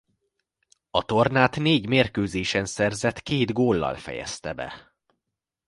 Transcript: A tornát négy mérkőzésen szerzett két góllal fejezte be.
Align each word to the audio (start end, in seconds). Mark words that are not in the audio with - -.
A 0.91 1.05
tornát 1.05 1.55
négy 1.57 1.87
mérkőzésen 1.87 2.65
szerzett 2.65 3.21
két 3.21 3.51
góllal 3.53 3.95
fejezte 3.95 4.53
be. 4.53 4.93